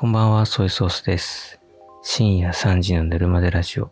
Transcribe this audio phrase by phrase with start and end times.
[0.00, 1.60] こんばんは、ソイソースです。
[2.02, 3.90] 深夜3時の寝るまでラジオ。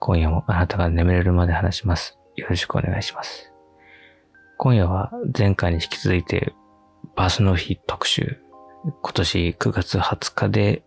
[0.00, 2.18] 今夜もあなたが眠れるまで話します。
[2.34, 3.52] よろしくお願いします。
[4.58, 6.52] 今夜は前回に引き続いて
[7.14, 8.40] バスの日特集。
[8.82, 10.82] 今年9月20日で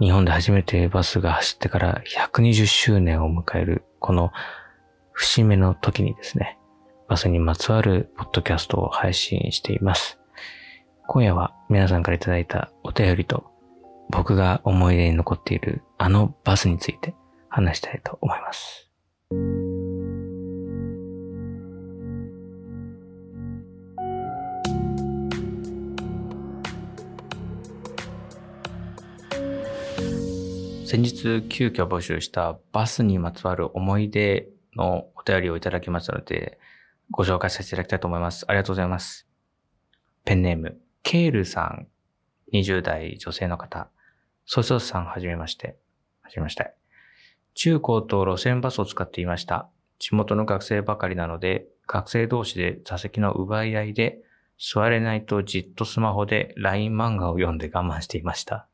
[0.00, 2.02] 日本で初めてバスが走ってから
[2.32, 4.32] 120周年を迎えるこの
[5.12, 6.58] 節目の時にですね、
[7.08, 10.18] バスにまつわるポッドキャストを配信しています。
[11.06, 13.50] 今夜は皆さんからいただいたお便りと
[14.12, 17.14] 僕が思い出に残っているあのバスについて
[17.48, 18.90] 話したいと思います。
[30.86, 36.58] 先日急遽募集したバスにまつわる思い出のお便りをいただきましたので
[37.12, 38.44] ご紹介させていただきたいと思います。
[38.48, 39.28] ありがとうございます。
[40.24, 41.86] ペンネーム、ケールさん、
[42.52, 43.88] 20代女性の方。
[44.52, 45.76] ソソさん、はじめまして。
[46.22, 46.74] はじめまして。
[47.54, 49.70] 中高と路線バスを使っていました。
[50.00, 54.18] 地元の学生ばかりなので、学生同士で座席の奪い合いで、
[54.58, 58.66] 座れないとじっとスマホで LINE 漫画を読んで我慢していました。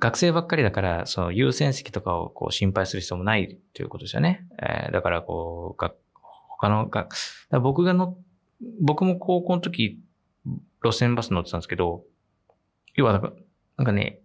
[0.00, 4.46] 学生ばっかりだから、その優先席とかをこう心配する必要もないということですよね。
[4.62, 5.92] えーだからこう、が
[6.48, 7.06] 他のが、
[7.60, 8.16] 僕がの、
[8.80, 10.00] 僕も高校の時、
[10.82, 12.02] 路線バス乗ってたんですけど、
[12.94, 13.34] 要はなんか、
[13.80, 14.20] なんかね、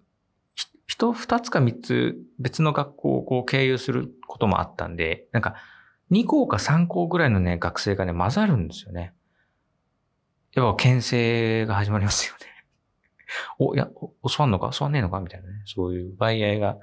[0.86, 5.56] 人二つか三つ別の学校をこう経由することもあったんで、なんか
[6.09, 9.14] 二校か三校ぐらいのね、学生がね、混ざるんですよね。
[10.56, 12.66] やっぱ牽制が始まりますよね。
[13.58, 14.72] お、いや、教わんのか？
[14.78, 15.22] 教わんねえのか？
[15.22, 15.61] みたいなね。
[15.64, 16.78] そういう奪い合いが、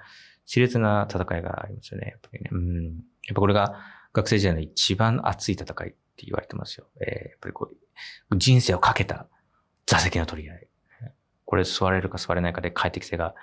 [0.47, 2.07] 熾烈な戦いがありますよね。
[2.13, 2.49] やっぱりね。
[2.53, 2.85] うん。
[2.87, 2.95] やっ
[3.35, 3.79] ぱこれが
[4.15, 6.87] 学生時代の一番熱い戦いって言われてますよ。
[7.03, 7.71] えーやっぱりこ
[8.31, 9.29] う、人生をかけた
[9.85, 10.69] 座席の取り合い。
[11.53, 13.35] これ座れるか座れないかで快適性が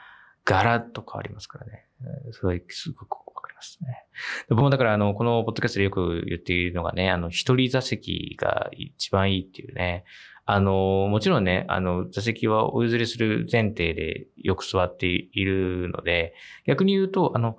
[0.44, 1.86] ガラッと変わりますからね。
[2.32, 4.04] それすごくわかりますね。
[4.50, 10.06] 僕もだからあの、このポッドキャストでよく言っているのがね、あの、一人座席が一番いいっていうね。
[10.48, 16.34] あの、もちろんね、あの、座席はお譲りする前提でよく座っているので、
[16.66, 17.58] 逆に言うと、あの、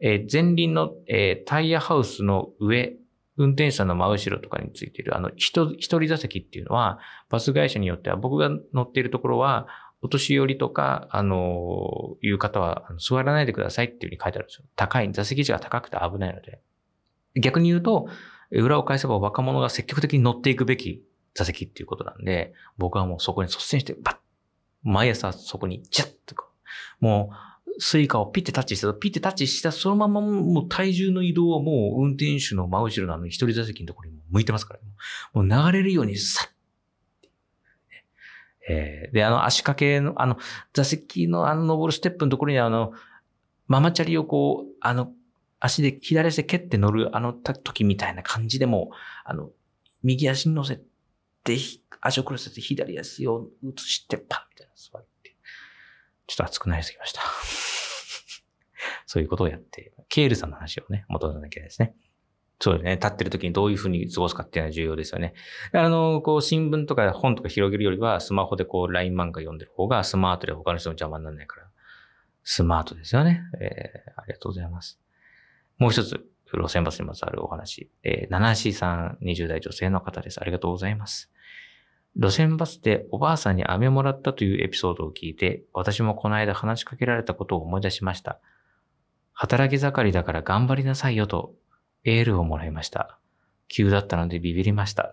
[0.00, 2.96] えー前輪の、えータイヤハウスの上、
[3.36, 6.98] 運転手さんの真後ろとかについている、あの、一一人座席っていうのは、
[7.30, 9.66] バス会社によっては、僕が乗っているところは、
[10.02, 14.64] お年寄りとか、あの、いう方は、座らないでくださいっていうふうに書いてあるんですよ。
[14.74, 16.60] 高い、座席値が高くて危ないので。
[17.36, 18.08] 逆に言うと、
[18.50, 21.02] 裏を返せば若者が積極的に乗っていくべき
[21.34, 24.16] 座席っていうことなんで、僕はもうそこに率先して、バッ
[24.82, 26.46] 毎朝そこに、ジャッとこ
[27.00, 34.80] う、もう、 Suica をピッてタッチしたと、ピッてタッチしたそのままもう体重の移動はもう運転手の真後ろなのあの一人座席のところに向いてますから、
[35.32, 36.51] もう流れるようにさっ
[38.68, 40.38] えーで、あの足掛けの、あの
[40.72, 42.92] 座席のあの登るステップのところにあの、
[43.66, 45.12] ママチャリをこう、あの、
[45.60, 48.90] 足で左足で蹴って乗るあの時みたいな感じでも、
[49.24, 49.50] あの、
[50.02, 50.80] 右足に乗せ
[51.44, 51.56] て、
[52.00, 55.36] 足をクロスして左足を移してパンみたいな座って。
[56.26, 57.20] ちょっと熱くなりすぎました。
[59.06, 61.94] そういうことをやって、ケールさんの話をね、戻らなきゃいけないですね。
[62.62, 62.92] そうですね。
[62.92, 65.34] 立ってる時にどういうふうに過ごすかっていうのは重要ですよね。
[65.72, 71.66] あの、こう、新聞とか本とか広げるよりは、スマホでこう、LINE 漫画読んでる方がスマートで他の人の邪魔にならないから、
[72.44, 73.42] スマートですよね。
[73.60, 75.00] えー、ありがとうございます。
[75.76, 76.24] もう一つ、
[76.54, 77.90] 路線バスにまつわるお話。
[78.04, 80.40] えー、ナナシーさん、20代女性の方です。
[80.40, 81.32] ありがとうございます。
[82.16, 88.38] 路線バスでおばあさんに飴もらったというエピソードを聞いて、私もこの間話しかけられたことを思い出しました。
[89.32, 91.56] 働き盛りだから頑張りなさいよと
[92.04, 93.18] エールをもらいました。
[93.68, 95.12] 急だったのでビビりました。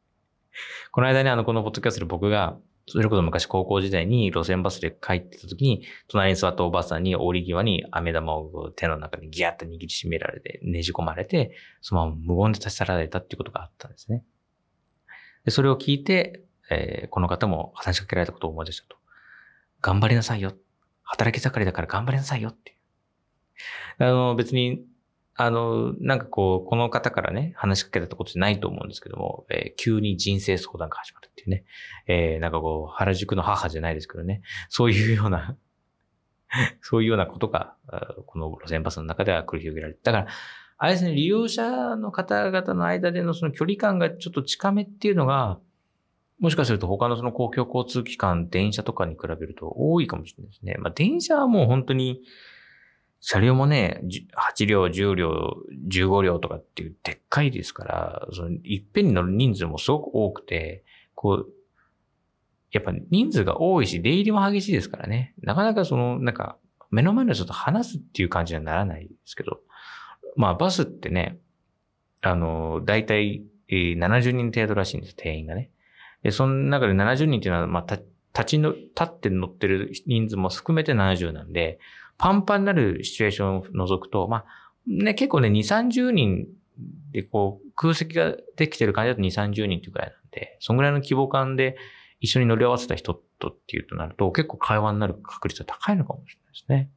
[0.92, 14.24] この間ね、あの、このポッドキャストで僕が、それこそ昔高校時代に路線バスで帰ってた時に、隣に座ったおばあさんに降り際に飴玉を手の中にギャッと握りしめられて、ねじ込まれて、そのまま無言で立ち去られたっていうことがあったんですね。
[15.44, 18.96] でそれを聞いて、えーこの方も話しかけられたことを思い出したと。
[19.80, 20.52] 頑張りなさいよ。
[21.02, 24.04] 働き盛りだから頑張りなさいよっていう。
[24.04, 24.84] あの、別に、
[25.40, 31.64] あの、なんかこう、この方からね、話しかけられたことじゃないと思うんですけども、えー急に人生相談が始まるっていうね。
[32.08, 34.42] えーなんかこう、原宿の母じゃないですけどね。
[34.68, 35.56] そういうような、
[36.82, 37.76] そういうようなことが、
[38.26, 40.00] この路線バスの中では繰り広げられて。
[40.02, 40.26] だから、
[40.76, 45.60] あれですね、利用者の方々の間でのその距離感がちょっと近めっていうのが、
[46.40, 50.74] もしかすると他のその公共交通機関、電車とかに比べると多いかもしれないですね。
[50.80, 52.22] まあ電車はもう本当に、
[53.20, 54.00] 車両もね、
[54.54, 55.56] 8両、10両、
[55.88, 60.84] 15両とかっていうでっかいですから、そのいっぺんに乗る人数もすごく多くて、
[61.14, 61.46] こう、
[62.70, 65.34] やっぱ人数が多いし、出入りも激しいですからね。
[65.42, 66.58] なかなかその、なんか、
[66.90, 69.60] 目の前の人と話すっていう感じにはならないですけど、
[70.36, 71.38] まあバスってね、
[72.20, 75.70] あの、大体、えー、70人程度らしいんです、定員がね。
[76.22, 77.94] で、その中で70人っていうのは、まあ、
[78.38, 81.78] 立ちの、立って乗ってる人数も含めて70なんで、
[82.18, 84.44] パンパンになるシチュエーションを除くと、まあ、
[84.86, 86.48] ね、結構ね、2、30人
[87.12, 91.76] でこう、空席ができてる感じだと2、30人っていうくらいなんで、そのぐらいの規模感で
[92.20, 96.90] 一緒に乗り合わせた人とっていうとなると、結構会話になる確率は高いのかもしれないですね。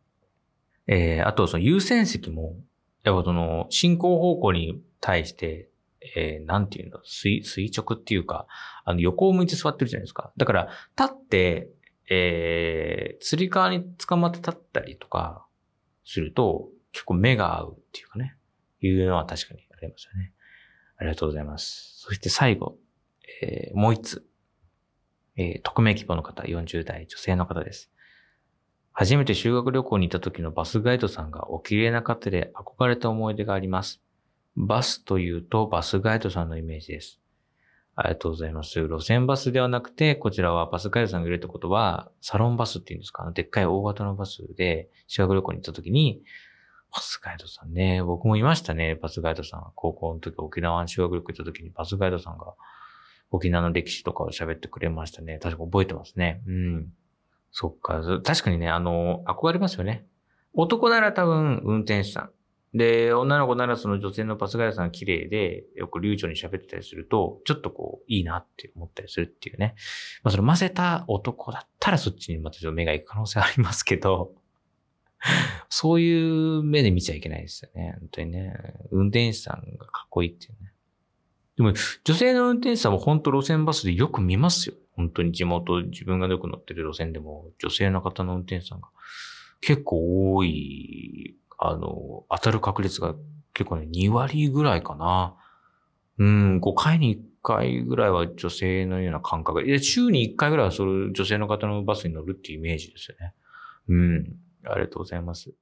[0.87, 2.55] えー、あとその優先席も、
[3.03, 5.69] やっぱその進行方向に対して、
[6.15, 8.47] えー、なんていうの、垂、垂直っていうか、
[8.85, 10.31] あの横を向いて座ってるじゃないですか。
[10.35, 11.69] だから、立って、
[12.09, 15.45] えー、釣り革に捕まって立ったりとか
[16.03, 18.35] すると、結構目が合うっていうかね、
[18.81, 20.33] いうのは確かにありますよね。
[20.97, 21.95] ありがとうございます。
[21.97, 22.77] そして最後、
[23.41, 24.27] えー、もう一つ。
[25.37, 27.89] えー、匿名希望の方、40代女性の方です。
[28.91, 34.01] 初めて修学旅行に行った時のバスガイドさんがお綺麗な方で憧れた思い出があります。
[34.57, 37.20] バスというとバスガイドさんのイメージです。
[37.95, 38.79] ありがとうございます。
[38.79, 43.29] 路線バスではなくて、こちらはバスガイドさんがいるってことは、サロンバスっていうんですか？
[43.31, 46.21] でっかい大型のバスで修学旅行に行った時に、
[46.93, 49.71] バスガイドさんね、僕もいましたね、バスガイドさん。
[49.75, 52.53] 高校の時沖縄に修学旅行行った時にバスガイドさんが
[53.29, 55.39] 沖縄の歴史とかを喋ってくれましたね。
[55.39, 56.41] 確か覚えてますね。
[56.47, 56.93] うん。
[57.51, 58.01] そっか。
[58.23, 60.05] 確かにね、あの、憧れますよね。
[60.53, 62.31] 男なら多分運転手さん。
[62.73, 69.75] で、女の子ならその女性のパスガイドさんが綺麗で、よく流暢に喋ってたりすると、ちょっとこう、いいなって思ったりするっていうね。
[70.23, 74.33] まあ、その混ぜた男だったらそっちにまたちょっと目が行く可能性ありますけど、
[75.69, 77.95] そういう目で見ちゃいけないですよね。
[77.99, 78.53] 本当にね。
[78.91, 80.71] 運転手さんがかっこいいっていうね。
[81.57, 81.73] でも、
[82.03, 84.75] 女性の運転手さんも本当路線バスでよく見ますよ。
[84.93, 88.89] 本当に地元、自分がよく乗ってる路線でも、女性の方の運転手さんが
[89.61, 93.13] 結構多い、あの、当たる確率が
[93.53, 95.35] 結構ね、2割ぐらいかな。
[96.17, 99.61] うん、5回に1回ぐらいは女性のような感覚。
[99.61, 103.33] いや、週に1回ぐらいはそれ女性の方のバスに乗るっていうイメージですよね。
[103.89, 104.35] うん。
[104.65, 105.53] ありがとうございます。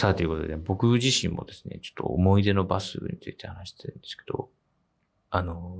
[0.00, 4.48] さあ、ということで、僕自身もですね、ちょっと思い出のバスについて話してるんですけど、
[5.28, 5.76] あの、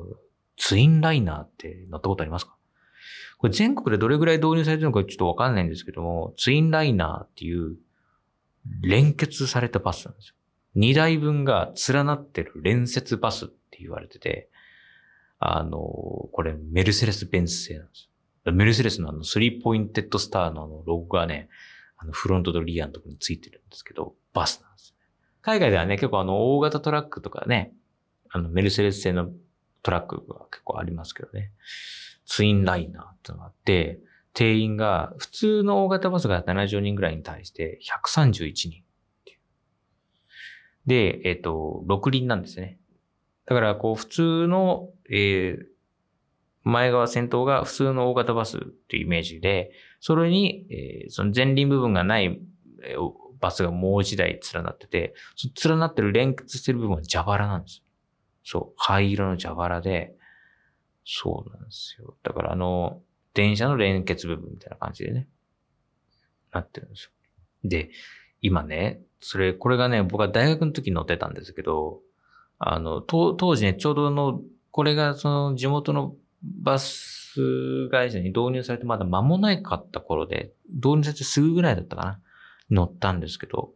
[0.59, 2.55] ツインライナーって乗ったことありますか？
[3.39, 7.77] これ全国でどれぐらい導入されてるのかちょっとわかんないんですけども、ツインライナーっていう
[8.83, 10.35] 連結されたバスなんですよ。
[10.77, 14.51] 2台分が連なってる連接バスって言われてて、
[15.39, 18.11] あの、これメルセデス・ベンツ製なんです
[18.45, 18.53] よ。
[18.53, 21.49] メルセデスのあの three-pointed star のあのロゴがね、
[22.01, 24.97] あの、フロントとリアのとこについてるんですけど、バスなんですね。
[25.43, 27.75] 海外ではね、結構あの、大型トラックとかね、
[28.31, 29.29] あの、メルセデス製の
[29.83, 31.53] トラックが結構ありますけどね。
[32.25, 34.01] ツインライナーってのがあって、
[34.33, 38.85] 定員が普通の大型バスが70人ぐらいに対して131人
[40.87, 42.79] で、えっ、ー、と、6輪なんですね。
[43.47, 45.65] だから、こう、普通の、えー、
[46.63, 52.41] 前側先頭が普通の大型バスっていうイメージで、それに、えー、その前輪部分がない、
[52.85, 57.83] えー、バスがもう一台連なってて、そ連なってる連結してる部分は蛇腹なんです
[58.45, 58.75] そう。
[58.77, 60.15] 灰色の蛇腹で、
[61.05, 62.17] そうなんですよ。
[62.23, 63.01] だからあの、
[63.35, 65.29] 電車の連結部分みたいな感じでね、
[66.53, 67.11] なってるんですよ。
[67.65, 67.91] で、
[68.41, 72.01] 今ね、それ、これがね、僕は大学の時に乗ってたんですけど、
[72.59, 74.41] あの、当時ね、ちょうどの、
[74.71, 82.21] これがその地元のバス会社に導入されてまだ間もないかった頃で、導入されてすぐぐらいだったかな。
[82.71, 83.73] 乗ったんですけど、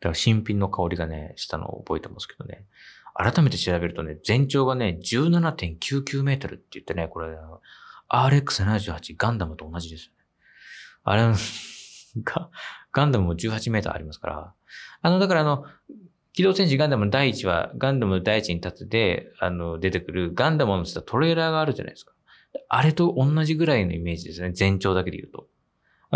[0.00, 2.64] だから新品の香りがね、したのを覚えてますけどね。
[3.14, 7.28] 改めて調べるとね、全長がね、17.99メートルって言ってね、これ、
[8.08, 10.18] RX78 ガンダムと同じですよね。
[11.04, 11.22] あれ、
[12.24, 12.50] が、
[12.92, 14.54] ガンダムも18メートルありますから。
[15.02, 15.64] あの、だからあの、
[16.32, 22.12] 機動戦士ガンダムの第一話、ガンダムの第一に立つで、あの、出てくるガンダムのトレーラーがあるじゃないですか。
[22.68, 24.52] あれと同じぐらいのイメージですね。
[24.52, 25.48] 全長だけで言うと。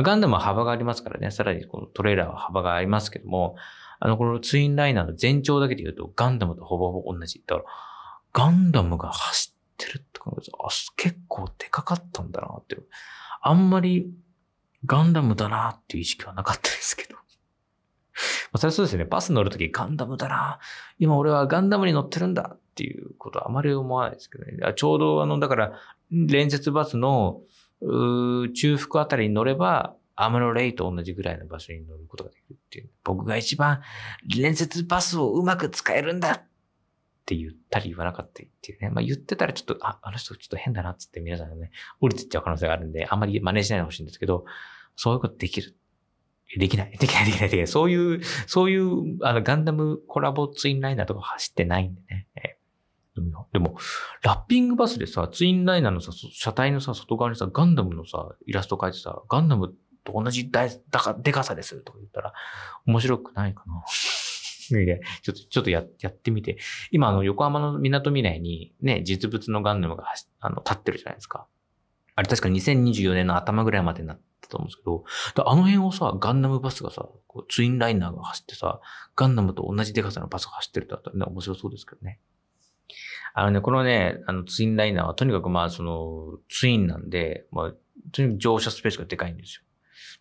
[0.02, 1.30] ガンダムは幅がありますからね。
[1.30, 3.56] さらにこのトレーラーは幅がありますけども、
[4.00, 7.42] あの、このツインライナーの全長だけで言うと、ガンダムとほぼほぼ同じ。
[7.46, 7.68] だから、
[8.32, 12.76] ガンダムが走ってるって考えると、あ、結構でかかったんだなって。
[13.40, 14.10] あんまり
[14.84, 17.16] ガンダムだなっていう意識はなかったですけど。
[18.52, 19.04] まあ、それはそうですね。
[19.04, 20.58] バス乗るときガンダムだな。
[20.98, 24.58] 今俺はガンダムに乗ってるんだっていうことはあまり思わないですけどね。
[24.74, 25.80] ちょうどあの、だから、
[26.10, 27.42] 連接バスの
[27.82, 32.90] 中腹あたりに乗れば、アムロレイと同じぐらいの場所に乗ることができるっていう。
[33.02, 33.82] 僕が一番
[34.34, 36.42] 連接バスをうまく使えるんだっ
[37.26, 38.90] て言ったり言わなかったりっていうね。
[38.90, 44.44] まあ言ってたらちょっと、あ、あの人ちょっと変だなっつって皆さんがね、降りてっちゃう可能性があるんで、あんまり真似しないでほしいんですけど、
[44.94, 45.74] そういうことできる。
[46.58, 46.90] できない。
[46.98, 47.66] できない、できない、できない。
[47.66, 52.28] そういう、そういう、あの、ガンダムコラボツインライナーとか走ってないんでね。
[52.36, 52.54] え
[53.52, 53.76] でも、
[54.22, 62.32] ラッピングバスでさ、ツインライナーのさ、車体のさ、外側にさ、ガンダムのさ、イラスト描いてさ、ガンダムと同じだだか、でかさですとか言ったら、
[62.86, 63.84] 面白くないかな。
[64.70, 66.58] で、ちょっと、ちょっとや、やってみて。
[66.90, 70.06] 今、あの、横浜の港未来にね、実物のガンダムが
[70.40, 71.46] あの、立ってるじゃないですか。
[72.16, 75.04] あれ確か2024年の頭ぐらいまでになったと思うんですけど、
[75.44, 78.80] あの辺をさ、ガンダムバスがさ、こうツインライナーが走ってさ、
[79.16, 82.20] ガンダムと同じデカさのバスが走ってるとだったらね、面白そうですけどね。
[83.34, 87.72] あのね、このね、あの、ツインライナーはとにかくまあ、その、ツインなんで、まあ、
[88.12, 89.62] とにかく乗車スペースがでかいんですよ。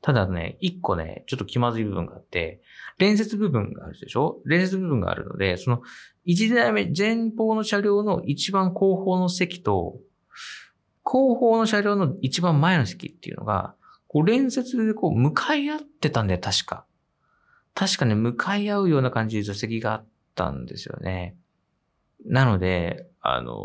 [0.01, 2.61] ただね、一個ね、ちょっと気まずい部分があって、
[2.97, 4.41] 連接部分があるでしょ？
[4.45, 5.81] 連接部分があるので、その、
[6.25, 9.99] 一台目、前方の車両の一番後方の席と、
[11.03, 13.75] 後方の車両の一番前の席っていうのが、
[14.13, 16.85] こう連接でこう向かい合ってたんだよ、確か。
[17.73, 20.05] 確かね、向かい合うような感じで座席があっ
[20.35, 21.35] たんですよね。
[22.23, 23.57] なので、あの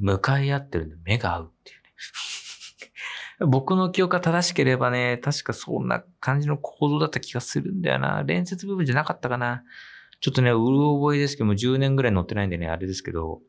[0.00, 3.46] 向かい合ってるんで目が合うっていうね。
[3.46, 8.24] 僕の記憶が正しければね、確かそんな感じの構造だった気がするんだよな。
[8.24, 9.62] 連接部分じゃなかったかな。
[10.18, 13.42] ちょっとね、うる覚えですけども、10年ぐらい乗ってないんでね、あれですけど、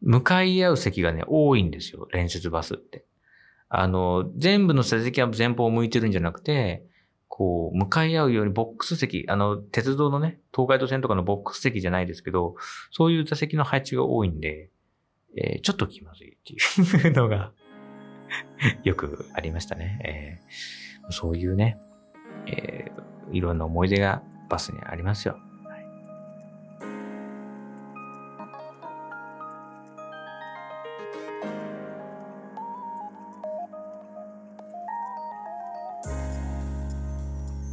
[0.00, 3.04] 向かい合う席がね、多いんですよ、連接バスって。
[3.68, 6.84] あの、全部の座席は前方を向いてるんじゃなくて、
[7.28, 12.54] こう、向かい合うようにボックス席、あの、鉄道のね、東海道線とかのボックス席じゃないですけど、
[12.90, 14.70] そういう座席の配置が多いんで、
[15.36, 17.52] えー、ちょっと気まずいっていうのが
[18.84, 20.00] よくありましたね。
[20.02, 21.78] えー、そういうね、
[22.46, 25.34] えー、いろんな思い出がバスにありますよ。
[25.64, 25.86] はい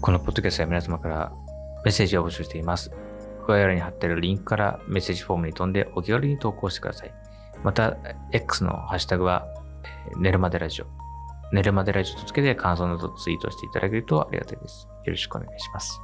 [0.04, 1.32] このポッドキャストは皆様から
[1.86, 2.92] メッセージを募集しています。
[3.48, 7.14] 概要欄に貼っているリンクからメッセージフォームに飛んでお気軽に投稿してください。
[7.64, 7.96] また、
[8.34, 9.48] X のハッシュタグは、
[10.18, 10.88] 寝るまでラジオ。
[11.54, 14.90] 寝るまでラジオとつけて感想などツイートしていただけるとありがたいです。
[15.06, 16.02] よろしくお願いします。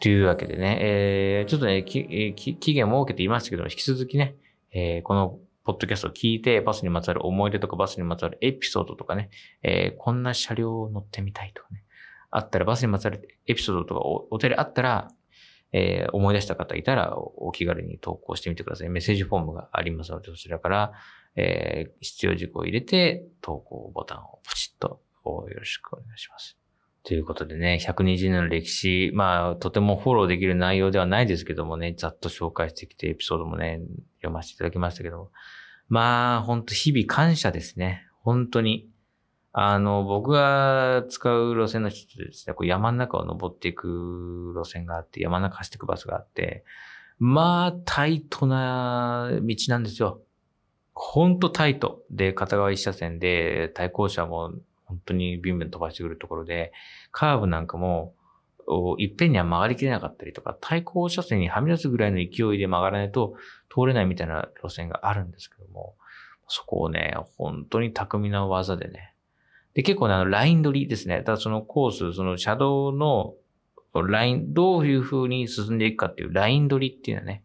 [0.00, 2.44] というわけでね、えー、ちょっとね、期
[2.74, 4.36] 限を設けていましたけども、引き続きね、
[4.70, 9.30] えー、このポッドキャストを聞いて、バスにまつわる思い出とかバスにまつわるエピソードとかね、
[9.62, 11.84] えー、こんな車両を乗ってみたいとかね、
[12.30, 15.08] あったら、バスにまつわるエピソードとかおお手であったら、
[15.72, 18.88] えー、思い出した方いたらお気軽に投稿してみてください。
[18.90, 20.92] メッセージフォームがありますので、そちらから、
[21.36, 26.58] えー、必要事項を入れて投稿ボタンをポチッとよろしくお願いします。
[27.02, 33.80] ということでね、120年の歴史、まあ、とてもフォローできる内容ではないですけどもね、ざっと紹介してきてエピソードもね、
[34.24, 35.30] 読ませていただきましたけど、
[35.88, 38.06] まあ、ほんと日々感謝ですね。
[38.22, 38.88] 本当に。
[39.56, 46.64] あの、僕が使う路線の一つですね、こう山の中を登っていく路線があって、山の中走っていくバスがあって、
[47.20, 50.20] まあ、タイトな道なんですよ。
[50.92, 52.02] ほんとタイト。
[52.10, 54.52] で、片側一車線で、対向車も
[54.86, 56.72] 本当にビンビン飛ばしてくるところで、
[57.12, 58.14] カーブなんかも、
[58.98, 63.34] いっぺんには曲がりきれなかったりとか、対向車線にはみ出すぐらいの勢いで曲がらないと
[63.68, 65.96] 通れないみたいな路線があるんですけども、
[66.48, 69.14] そこをね、本当に巧みな技でね。
[69.74, 71.22] で、結構ね、あの、ライン取りですね。
[71.24, 73.34] ただそのコース、その車道の
[74.02, 77.44] ライン、どういう風に進んでいくかっていうライン取りっていうのはね、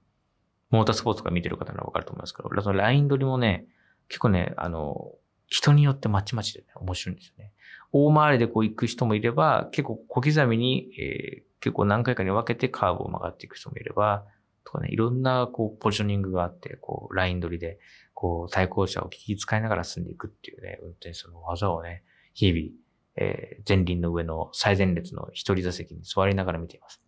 [0.69, 3.65] モータースポーツとか見てる方ならわかると思いますけど、そのライン取りもね、
[4.07, 5.11] 結構ね、あの、
[5.47, 7.51] 人によってまちまちでね、面白いんですよね。
[7.91, 14.25] 大回りでこう行く人もいれば、結構小刻みに、えー、結構何回かに分けてカーブを曲がっていく人もいれば、
[14.63, 17.79] とかね、いろんなこうポジショニングがあって、こうライン取りで、
[18.13, 22.03] こう対向車を聞き使いながら進んでいくっていうね、運転手の技をね、
[22.33, 22.67] 日々、
[23.15, 27.01] えー、前輪の上の最前列の一人座席に座りながら見ています。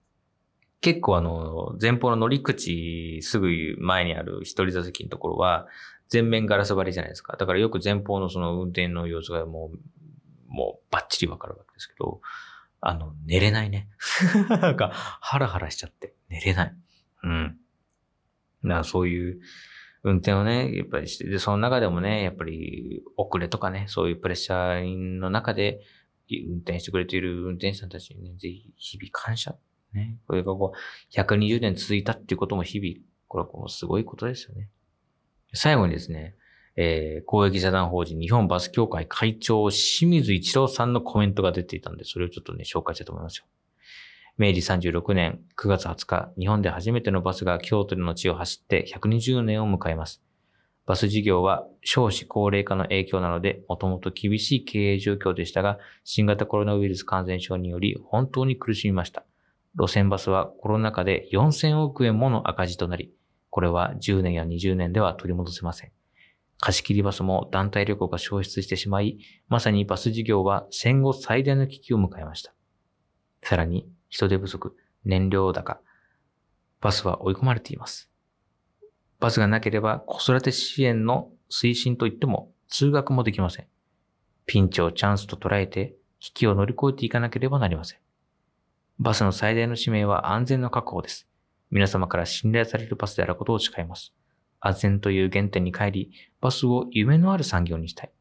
[0.82, 5.68] 結構あの、前方の乗り口すぐ前にある一人座席のところは、
[6.08, 7.38] 全面ガラス張りじゃないですか。
[7.38, 9.78] だからよく前方のその運転の様子がもう、
[10.52, 12.22] もうバッチリわかるわけですけど、
[12.82, 13.90] あの、寝れないね。
[14.50, 16.76] なんか、ハラハラしちゃって、寝れない。
[17.24, 17.58] うん。
[18.64, 19.40] だからそういう
[20.04, 25.82] 運転をね、やっぱりして、で、その中でもね、やっぱり遅れとかね、そういうプレッシャーの中で
[26.30, 29.56] 運転してくれている運転手さんたちにね、ぜひ日々感謝。
[29.94, 30.18] ね。
[30.28, 34.70] これがこう、120年続いたっていうことも日々、これはこうすごいことですよね。
[35.54, 36.36] 最後にですね、
[36.84, 43.46] えー、公益社団法人日本バス協会会長清水一郎さんのコメントが出ていたんで、それをちょっとね、紹介したいと思いますよ。
[44.40, 50.24] 明治36年9月20日、日本で初めてのバスが京都の地を走って120年を迎えます。
[50.88, 59.24] バス事業は少子高齢化の影響なので、もともと厳しい経営状況でしたが、新型コロナウイルス感染症により本当に苦しみました。
[59.78, 63.14] 路線バスはコロナ禍で4000億円もの赤字となり、
[63.52, 65.92] これは10年や20年では取り戻せません。
[66.62, 69.18] 貸し切りバスも団体旅行が消失してしまい、
[69.50, 72.54] まさにバス事業は戦後最大の危機を迎えました。
[73.42, 75.82] さらに、人手不足、燃料高、
[76.80, 78.12] バスは追い込まれています。
[79.20, 83.68] バスがなければ子育て支援の推進といっても通学もできません。
[84.46, 88.00] ピンチをチャンスと捉えて危機を乗り越えていかなければなりません。
[89.00, 91.28] バスの最大の使命は安全の確保です。
[91.72, 94.14] 皆様から信頼されるバスであることを誓います。
[94.62, 98.12] 安全という原点に帰り、バスを夢のある産業にしたい。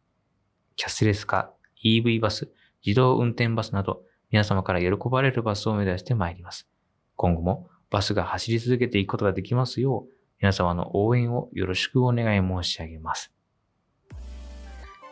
[0.76, 1.52] キャスレス化、
[1.84, 2.50] EV バス、
[2.84, 6.68] 自動運転バスなど、皆様から喜ばれるバスを目指してまいります。
[7.16, 13.32] 今後もバスが走り続けていくことができますよう、皆様の応援をよろしくお願い申し上げます。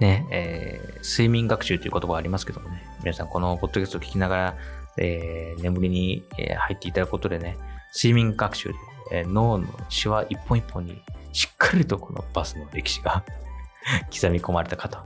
[0.00, 4.56] ね、えー、睡眠学習という言葉ありますけどもね、皆さんこのポッドキャストを聞きながら、
[4.96, 6.22] えー、眠りに
[6.56, 7.58] 入っていただくことでね、
[7.94, 8.74] 睡眠学習で、
[9.12, 11.02] えー、脳の血は一本一本に
[11.38, 13.24] しっかりとこのバスの歴史が
[14.12, 14.98] 刻み込まれたかと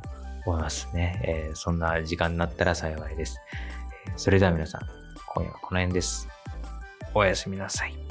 [0.46, 3.38] 思いますね、えー、そんな時間になったら幸いです。
[4.16, 4.80] それでは皆さん、
[5.26, 6.26] 今夜はこの辺です。
[7.12, 8.01] おやすみなさい。